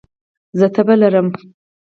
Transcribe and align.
زه 0.57 0.67
تبه 0.75 0.95
لرم 1.01 1.27